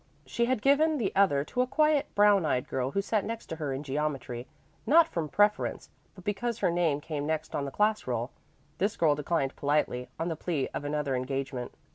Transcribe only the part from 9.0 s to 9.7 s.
declined